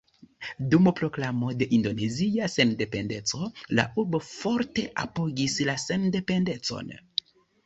[0.69, 3.51] Dum proklamo de indonezia sendependeco
[3.81, 6.91] la urbo forte apogis la sendependecon.